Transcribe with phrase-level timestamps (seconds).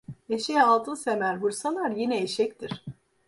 [0.29, 2.85] Eşeğe altın semer vursalar yine eşektir.